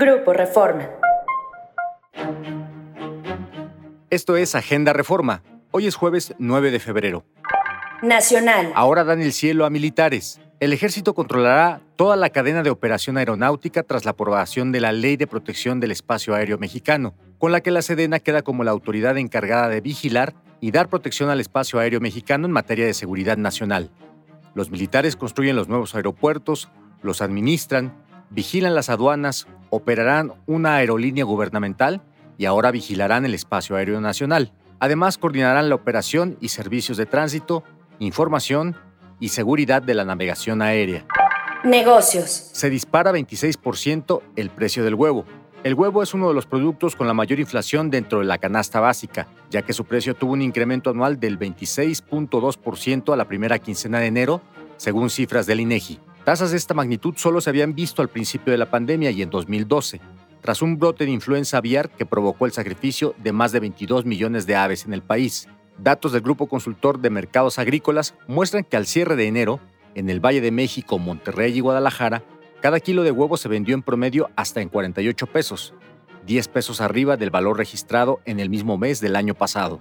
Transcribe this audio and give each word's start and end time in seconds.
Grupo 0.00 0.32
Reforma. 0.32 0.88
Esto 4.10 4.36
es 4.36 4.54
Agenda 4.54 4.92
Reforma. 4.92 5.42
Hoy 5.72 5.88
es 5.88 5.96
jueves 5.96 6.36
9 6.38 6.70
de 6.70 6.78
febrero. 6.78 7.24
Nacional. 8.00 8.70
Ahora 8.76 9.02
dan 9.02 9.20
el 9.20 9.32
cielo 9.32 9.66
a 9.66 9.70
militares. 9.70 10.40
El 10.60 10.72
ejército 10.72 11.14
controlará 11.14 11.80
toda 11.96 12.14
la 12.14 12.30
cadena 12.30 12.62
de 12.62 12.70
operación 12.70 13.16
aeronáutica 13.16 13.82
tras 13.82 14.04
la 14.04 14.12
aprobación 14.12 14.70
de 14.70 14.78
la 14.78 14.92
Ley 14.92 15.16
de 15.16 15.26
Protección 15.26 15.80
del 15.80 15.90
Espacio 15.90 16.36
Aéreo 16.36 16.58
Mexicano, 16.58 17.16
con 17.38 17.50
la 17.50 17.60
que 17.60 17.72
la 17.72 17.82
Sedena 17.82 18.20
queda 18.20 18.42
como 18.42 18.62
la 18.62 18.70
autoridad 18.70 19.18
encargada 19.18 19.68
de 19.68 19.80
vigilar 19.80 20.32
y 20.60 20.70
dar 20.70 20.88
protección 20.88 21.28
al 21.28 21.40
espacio 21.40 21.80
aéreo 21.80 21.98
mexicano 21.98 22.46
en 22.46 22.52
materia 22.52 22.86
de 22.86 22.94
seguridad 22.94 23.36
nacional. 23.36 23.90
Los 24.54 24.70
militares 24.70 25.16
construyen 25.16 25.56
los 25.56 25.66
nuevos 25.66 25.96
aeropuertos, 25.96 26.68
los 27.02 27.20
administran, 27.20 27.92
vigilan 28.30 28.76
las 28.76 28.90
aduanas, 28.90 29.48
operarán 29.70 30.32
una 30.46 30.76
aerolínea 30.76 31.24
gubernamental 31.24 32.02
y 32.36 32.46
ahora 32.46 32.70
vigilarán 32.70 33.24
el 33.24 33.34
espacio 33.34 33.76
aéreo 33.76 34.00
nacional. 34.00 34.52
Además, 34.80 35.18
coordinarán 35.18 35.68
la 35.68 35.74
operación 35.74 36.36
y 36.40 36.48
servicios 36.48 36.96
de 36.96 37.06
tránsito, 37.06 37.64
información 37.98 38.76
y 39.20 39.30
seguridad 39.30 39.82
de 39.82 39.94
la 39.94 40.04
navegación 40.04 40.62
aérea. 40.62 41.04
Negocios. 41.64 42.30
Se 42.30 42.70
dispara 42.70 43.12
26% 43.12 44.22
el 44.36 44.50
precio 44.50 44.84
del 44.84 44.94
huevo. 44.94 45.24
El 45.64 45.74
huevo 45.74 46.04
es 46.04 46.14
uno 46.14 46.28
de 46.28 46.34
los 46.34 46.46
productos 46.46 46.94
con 46.94 47.08
la 47.08 47.14
mayor 47.14 47.40
inflación 47.40 47.90
dentro 47.90 48.20
de 48.20 48.26
la 48.26 48.38
canasta 48.38 48.78
básica, 48.78 49.26
ya 49.50 49.62
que 49.62 49.72
su 49.72 49.84
precio 49.84 50.14
tuvo 50.14 50.34
un 50.34 50.42
incremento 50.42 50.90
anual 50.90 51.18
del 51.18 51.36
26.2% 51.36 53.12
a 53.12 53.16
la 53.16 53.26
primera 53.26 53.58
quincena 53.58 53.98
de 53.98 54.06
enero, 54.06 54.40
según 54.76 55.10
cifras 55.10 55.46
del 55.46 55.58
INEGI. 55.58 55.98
Tasas 56.28 56.50
de 56.50 56.58
esta 56.58 56.74
magnitud 56.74 57.14
solo 57.16 57.40
se 57.40 57.48
habían 57.48 57.74
visto 57.74 58.02
al 58.02 58.10
principio 58.10 58.50
de 58.50 58.58
la 58.58 58.70
pandemia 58.70 59.10
y 59.10 59.22
en 59.22 59.30
2012, 59.30 59.98
tras 60.42 60.60
un 60.60 60.78
brote 60.78 61.06
de 61.06 61.10
influenza 61.10 61.56
aviar 61.56 61.88
que 61.88 62.04
provocó 62.04 62.44
el 62.44 62.52
sacrificio 62.52 63.14
de 63.16 63.32
más 63.32 63.50
de 63.50 63.60
22 63.60 64.04
millones 64.04 64.46
de 64.46 64.54
aves 64.54 64.84
en 64.84 64.92
el 64.92 65.00
país. 65.00 65.48
Datos 65.78 66.12
del 66.12 66.20
Grupo 66.20 66.46
Consultor 66.46 67.00
de 67.00 67.08
Mercados 67.08 67.58
Agrícolas 67.58 68.14
muestran 68.26 68.64
que 68.64 68.76
al 68.76 68.84
cierre 68.84 69.16
de 69.16 69.26
enero, 69.26 69.58
en 69.94 70.10
el 70.10 70.20
Valle 70.20 70.42
de 70.42 70.50
México, 70.50 70.98
Monterrey 70.98 71.56
y 71.56 71.60
Guadalajara, 71.60 72.22
cada 72.60 72.78
kilo 72.78 73.04
de 73.04 73.10
huevo 73.10 73.38
se 73.38 73.48
vendió 73.48 73.74
en 73.74 73.80
promedio 73.80 74.28
hasta 74.36 74.60
en 74.60 74.68
48 74.68 75.28
pesos, 75.28 75.72
10 76.26 76.46
pesos 76.48 76.82
arriba 76.82 77.16
del 77.16 77.30
valor 77.30 77.56
registrado 77.56 78.20
en 78.26 78.38
el 78.38 78.50
mismo 78.50 78.76
mes 78.76 79.00
del 79.00 79.16
año 79.16 79.32
pasado. 79.32 79.80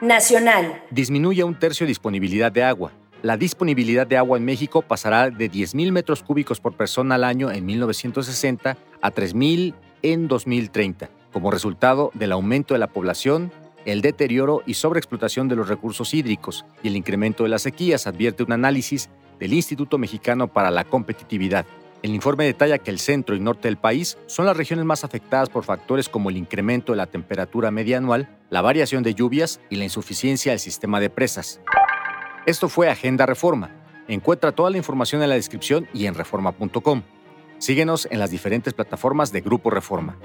Nacional. 0.00 0.84
Disminuye 0.92 1.42
un 1.42 1.58
tercio 1.58 1.84
disponibilidad 1.84 2.52
de 2.52 2.62
agua. 2.62 2.92
La 3.22 3.36
disponibilidad 3.36 4.04
de 4.04 4.16
agua 4.16 4.36
en 4.36 4.44
México 4.44 4.82
pasará 4.82 5.30
de 5.30 5.48
10.000 5.48 5.92
metros 5.92 6.24
cúbicos 6.24 6.58
por 6.58 6.76
persona 6.76 7.14
al 7.14 7.22
año 7.22 7.52
en 7.52 7.64
1960 7.64 8.76
a 9.00 9.12
3.000 9.12 9.74
en 10.02 10.26
2030, 10.26 11.08
como 11.32 11.52
resultado 11.52 12.10
del 12.14 12.32
aumento 12.32 12.74
de 12.74 12.80
la 12.80 12.88
población, 12.88 13.52
el 13.84 14.00
deterioro 14.00 14.62
y 14.66 14.74
sobreexplotación 14.74 15.46
de 15.46 15.54
los 15.54 15.68
recursos 15.68 16.14
hídricos 16.14 16.64
y 16.82 16.88
el 16.88 16.96
incremento 16.96 17.44
de 17.44 17.50
las 17.50 17.62
sequías, 17.62 18.08
advierte 18.08 18.42
un 18.42 18.50
análisis 18.50 19.08
del 19.38 19.52
Instituto 19.52 19.98
Mexicano 19.98 20.48
para 20.48 20.72
la 20.72 20.82
Competitividad. 20.82 21.64
El 22.02 22.16
informe 22.16 22.44
detalla 22.44 22.78
que 22.78 22.90
el 22.90 22.98
centro 22.98 23.36
y 23.36 23.40
norte 23.40 23.68
del 23.68 23.76
país 23.76 24.18
son 24.26 24.46
las 24.46 24.56
regiones 24.56 24.84
más 24.84 25.04
afectadas 25.04 25.48
por 25.48 25.62
factores 25.62 26.08
como 26.08 26.28
el 26.28 26.36
incremento 26.36 26.90
de 26.90 26.96
la 26.96 27.06
temperatura 27.06 27.70
media 27.70 27.98
anual, 27.98 28.28
la 28.50 28.62
variación 28.62 29.04
de 29.04 29.14
lluvias 29.14 29.60
y 29.70 29.76
la 29.76 29.84
insuficiencia 29.84 30.50
del 30.50 30.58
sistema 30.58 30.98
de 30.98 31.08
presas. 31.08 31.60
Esto 32.44 32.68
fue 32.68 32.90
Agenda 32.90 33.24
Reforma. 33.24 33.70
Encuentra 34.08 34.50
toda 34.50 34.68
la 34.68 34.76
información 34.76 35.22
en 35.22 35.28
la 35.28 35.36
descripción 35.36 35.86
y 35.94 36.06
en 36.06 36.14
reforma.com. 36.14 37.02
Síguenos 37.58 38.08
en 38.10 38.18
las 38.18 38.32
diferentes 38.32 38.74
plataformas 38.74 39.30
de 39.30 39.42
Grupo 39.42 39.70
Reforma. 39.70 40.16